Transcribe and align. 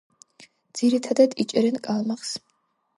ძირითადად 0.79 1.37
იჭერენ 1.47 1.81
კალმახს. 1.87 2.37